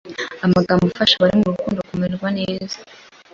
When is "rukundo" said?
1.53-1.79